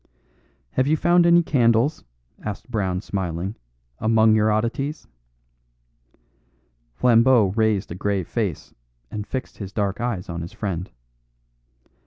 "Have 0.71 0.87
you 0.87 0.97
found 0.97 1.27
any 1.27 1.43
candles," 1.43 2.03
asked 2.41 2.71
Brown 2.71 3.01
smiling, 3.01 3.55
"among 3.99 4.33
your 4.33 4.49
oddities?" 4.51 5.05
Flambeau 6.95 7.53
raised 7.55 7.91
a 7.91 7.93
grave 7.93 8.27
face, 8.27 8.73
and 9.11 9.27
fixed 9.27 9.59
his 9.59 9.71
dark 9.71 10.01
eyes 10.01 10.27
on 10.27 10.41
his 10.41 10.53
friend. 10.53 10.89